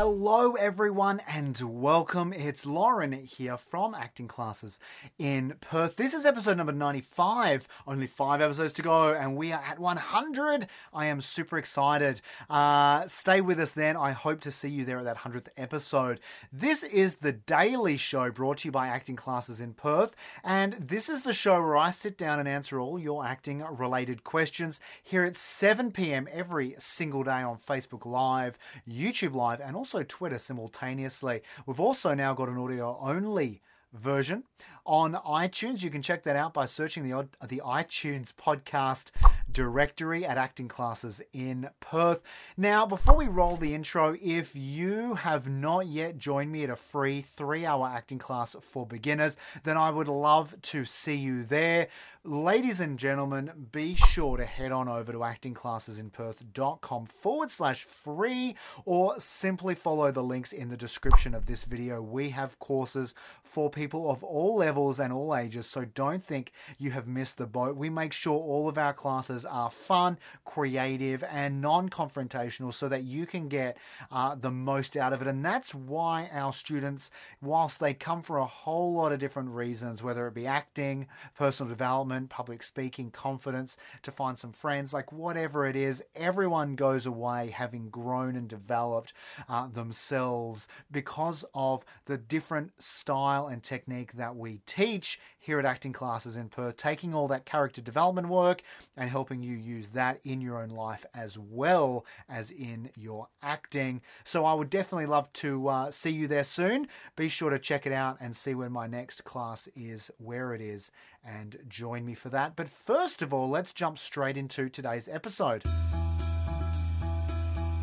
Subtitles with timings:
[0.00, 2.32] Hello, everyone, and welcome.
[2.32, 4.78] It's Lauren here from Acting Classes
[5.18, 5.96] in Perth.
[5.96, 7.66] This is episode number 95.
[7.84, 10.68] Only five episodes to go, and we are at 100.
[10.94, 12.20] I am super excited.
[12.48, 13.96] Uh, stay with us then.
[13.96, 16.20] I hope to see you there at that 100th episode.
[16.52, 21.08] This is the daily show brought to you by Acting Classes in Perth, and this
[21.08, 25.24] is the show where I sit down and answer all your acting related questions here
[25.24, 26.28] at 7 p.m.
[26.30, 28.56] every single day on Facebook Live,
[28.88, 31.42] YouTube Live, and also Twitter simultaneously.
[31.66, 34.44] We've also now got an audio only version
[34.84, 35.82] on iTunes.
[35.82, 39.10] You can check that out by searching the the iTunes podcast
[39.52, 42.20] directory at Acting Classes in Perth.
[42.56, 46.76] Now, before we roll the intro, if you have not yet joined me at a
[46.76, 51.88] free three hour acting class for beginners, then I would love to see you there.
[52.24, 58.54] Ladies and gentlemen, be sure to head on over to actingclassesinperth.com forward slash free
[58.84, 62.02] or simply follow the links in the description of this video.
[62.02, 66.90] We have courses for people of all levels and all ages, so don't think you
[66.90, 67.76] have missed the boat.
[67.76, 73.04] We make sure all of our classes are fun, creative, and non confrontational so that
[73.04, 73.76] you can get
[74.10, 75.28] uh, the most out of it.
[75.28, 80.02] And that's why our students, whilst they come for a whole lot of different reasons,
[80.02, 85.66] whether it be acting, personal development, public speaking, confidence, to find some friends, like whatever
[85.66, 89.12] it is, everyone goes away having grown and developed
[89.48, 95.92] uh, themselves because of the different style and technique that we teach here at Acting
[95.92, 98.62] Classes in Perth, taking all that character development work
[98.96, 104.00] and helping you use that in your own life as well as in your acting.
[104.24, 106.88] So I would definitely love to uh, see you there soon.
[107.16, 110.60] Be sure to check it out and see when my next class is, where it
[110.60, 110.90] is,
[111.24, 112.56] and join me for that.
[112.56, 115.64] But first of all, let's jump straight into today's episode.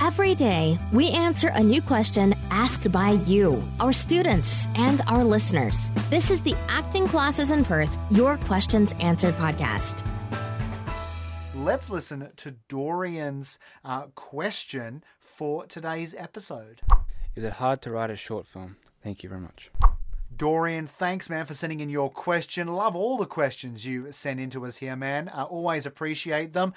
[0.00, 5.92] Every day, we answer a new question asked by you, our students, and our listeners.
[6.10, 10.04] This is the Acting Classes in Perth, Your Questions Answered podcast.
[11.62, 16.80] Let's listen to Dorian's uh, question for today's episode.
[17.36, 18.78] Is it hard to write a short film?
[19.04, 19.70] Thank you very much.
[20.36, 22.66] Dorian, thanks, man, for sending in your question.
[22.66, 25.28] Love all the questions you send into us here, man.
[25.28, 26.74] Uh, always appreciate them.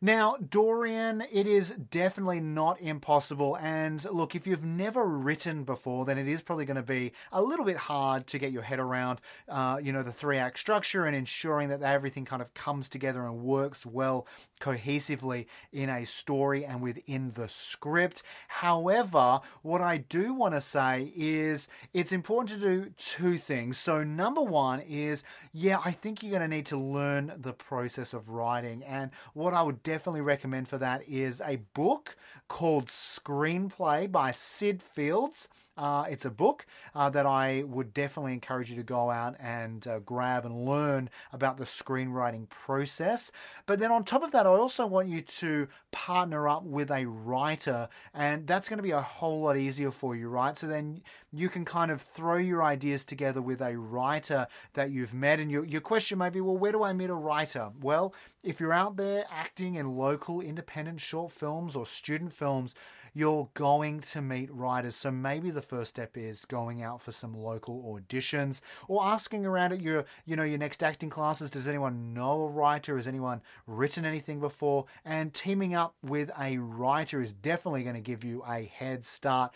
[0.00, 3.56] Now, Dorian, it is definitely not impossible.
[3.56, 7.42] And look, if you've never written before, then it is probably going to be a
[7.42, 11.04] little bit hard to get your head around, uh, you know, the three act structure
[11.04, 14.24] and ensuring that everything kind of comes together and works well
[14.60, 18.22] cohesively in a story and within the script.
[18.46, 23.78] However, what I do want to say is it's important to do two things.
[23.78, 28.12] So, number one is, yeah, I think you're going to need to learn the process
[28.12, 28.84] of writing.
[28.84, 32.14] And what I would definitely recommend for that is a book
[32.46, 35.48] called Screenplay by Syd Fields.
[35.78, 39.86] Uh, it's a book uh, that I would definitely encourage you to go out and
[39.86, 43.30] uh, grab and learn about the screenwriting process.
[43.64, 47.06] But then on top of that, I also want you to partner up with a
[47.06, 50.58] writer, and that's going to be a whole lot easier for you, right?
[50.58, 51.00] So then
[51.32, 55.38] you can kind of throw your ideas together with a writer that you've met.
[55.38, 57.70] And your, your question may be, well, where do I meet a writer?
[57.80, 62.74] Well, if you're out there acting in local independent short films or student films,
[63.14, 64.96] you're going to meet writers.
[64.96, 69.72] So maybe the first step is going out for some local auditions or asking around
[69.72, 71.50] at your, you know, your next acting classes.
[71.50, 72.96] Does anyone know a writer?
[72.96, 74.86] Has anyone written anything before?
[75.04, 79.52] And teaming up with a writer is definitely going to give you a head start.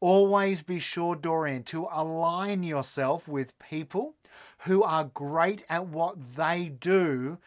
[0.00, 4.14] Always be sure, Dorian, to align yourself with people
[4.58, 7.38] who are great at what they do.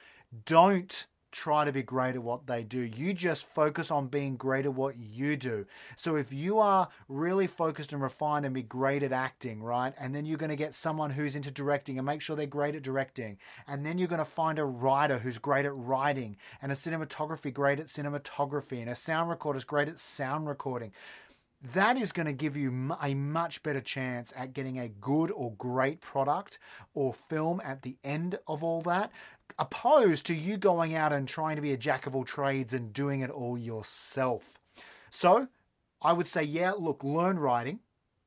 [0.46, 2.79] Don't try to be great at what they do.
[2.79, 5.65] You just focus on being great at what you do.
[5.95, 9.94] So if you are really focused and refined and be great at acting, right?
[10.00, 12.75] And then you're going to get someone who's into directing and make sure they're great
[12.75, 13.38] at directing.
[13.68, 17.53] And then you're going to find a writer who's great at writing and a cinematography
[17.53, 20.91] great at cinematography and a sound recorder is great at sound recording
[21.74, 25.54] that is going to give you a much better chance at getting a good or
[25.54, 26.59] great product
[26.94, 29.12] or film at the end of all that
[29.59, 32.94] opposed to you going out and trying to be a jack of all trades and
[32.94, 34.59] doing it all yourself.
[35.09, 35.48] So,
[36.01, 37.80] I would say, yeah, look, learn writing,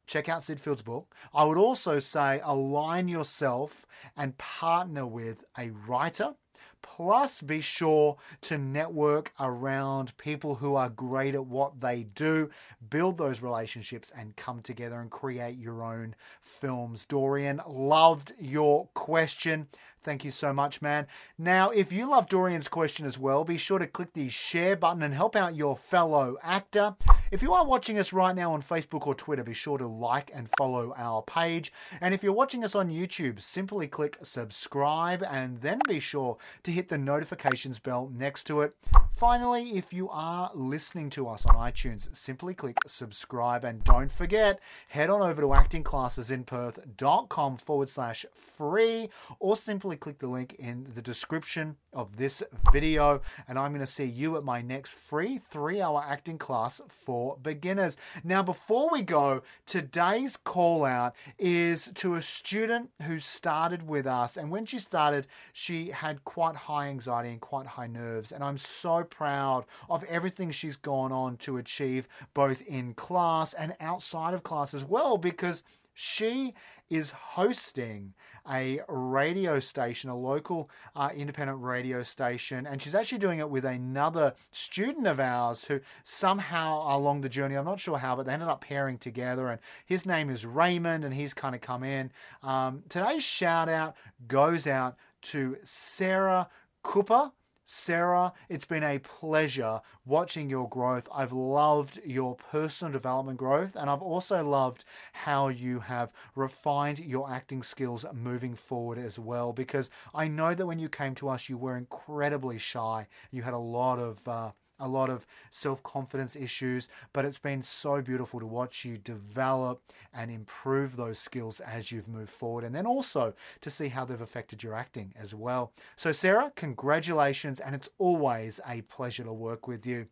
[0.06, 1.14] check out Syd Field's book.
[1.32, 3.86] I would also say align yourself
[4.16, 6.34] and partner with a writer
[6.82, 12.50] Plus, be sure to network around people who are great at what they do,
[12.88, 17.04] build those relationships, and come together and create your own films.
[17.04, 19.68] Dorian, loved your question.
[20.02, 21.06] Thank you so much, man.
[21.36, 25.02] Now, if you love Dorian's question as well, be sure to click the share button
[25.02, 26.96] and help out your fellow actor.
[27.30, 30.32] If you are watching us right now on Facebook or Twitter, be sure to like
[30.34, 31.72] and follow our page.
[32.00, 36.72] And if you're watching us on YouTube, simply click subscribe and then be sure to
[36.72, 38.74] hit the notifications bell next to it.
[39.12, 44.58] Finally, if you are listening to us on iTunes, simply click subscribe and don't forget,
[44.88, 48.26] head on over to actingclassesinperth.com forward slash
[48.56, 52.42] free or simply click the link in the description of this
[52.72, 53.22] video.
[53.46, 56.80] And I'm going to see you at my next free three hour acting class
[57.20, 57.98] for beginners.
[58.24, 64.38] Now, before we go, today's call out is to a student who started with us.
[64.38, 68.32] And when she started, she had quite high anxiety and quite high nerves.
[68.32, 73.74] And I'm so proud of everything she's gone on to achieve, both in class and
[73.80, 75.62] outside of class as well, because
[76.00, 76.54] she
[76.88, 78.14] is hosting
[78.50, 83.66] a radio station, a local uh, independent radio station, and she's actually doing it with
[83.66, 88.32] another student of ours who somehow along the journey, I'm not sure how, but they
[88.32, 89.48] ended up pairing together.
[89.48, 92.10] And his name is Raymond, and he's kind of come in.
[92.42, 93.94] Um, today's shout out
[94.26, 96.48] goes out to Sarah
[96.82, 97.30] Cooper.
[97.72, 101.08] Sarah, it's been a pleasure watching your growth.
[101.14, 107.30] I've loved your personal development growth, and I've also loved how you have refined your
[107.30, 109.52] acting skills moving forward as well.
[109.52, 113.06] Because I know that when you came to us, you were incredibly shy.
[113.30, 117.62] You had a lot of uh, a lot of self confidence issues, but it's been
[117.62, 119.82] so beautiful to watch you develop
[120.12, 124.20] and improve those skills as you've moved forward, and then also to see how they've
[124.20, 125.72] affected your acting as well.
[125.96, 130.06] So, Sarah, congratulations, and it's always a pleasure to work with you.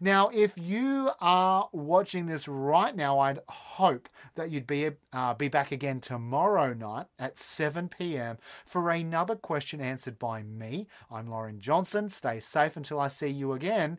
[0.00, 5.48] Now, if you are watching this right now, I'd hope that you'd be uh, be
[5.48, 8.38] back again tomorrow night at 7 p.m.
[8.66, 10.88] for another question answered by me.
[11.10, 12.08] I'm Lauren Johnson.
[12.08, 13.98] Stay safe until I see you again.